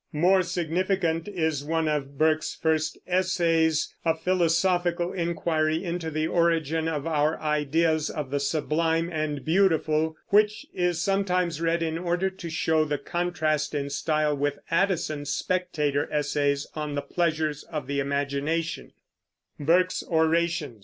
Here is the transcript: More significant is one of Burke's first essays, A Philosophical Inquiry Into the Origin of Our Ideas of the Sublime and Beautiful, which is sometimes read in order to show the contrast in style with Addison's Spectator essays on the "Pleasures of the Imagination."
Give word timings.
More 0.13 0.41
significant 0.41 1.27
is 1.27 1.63
one 1.63 1.87
of 1.87 2.17
Burke's 2.17 2.55
first 2.55 2.97
essays, 3.05 3.93
A 4.03 4.15
Philosophical 4.15 5.13
Inquiry 5.13 5.83
Into 5.83 6.09
the 6.09 6.25
Origin 6.27 6.87
of 6.87 7.05
Our 7.05 7.39
Ideas 7.39 8.09
of 8.09 8.31
the 8.31 8.39
Sublime 8.39 9.11
and 9.11 9.45
Beautiful, 9.45 10.17
which 10.29 10.65
is 10.73 10.99
sometimes 10.99 11.61
read 11.61 11.83
in 11.83 11.99
order 11.99 12.31
to 12.31 12.49
show 12.49 12.83
the 12.83 12.97
contrast 12.97 13.75
in 13.75 13.91
style 13.91 14.35
with 14.35 14.57
Addison's 14.71 15.29
Spectator 15.31 16.09
essays 16.11 16.65
on 16.73 16.95
the 16.95 17.03
"Pleasures 17.03 17.61
of 17.65 17.85
the 17.85 17.99
Imagination." 17.99 18.93